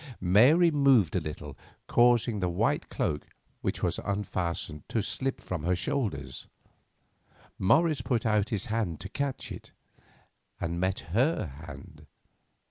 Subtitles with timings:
[0.19, 1.55] Mary moved a little,
[1.85, 3.27] causing the white cloak,
[3.61, 6.47] which was unfastened, to slip from her shoulders.
[7.59, 9.71] Morris put out his hand to catch it,
[10.59, 12.07] and met her hand.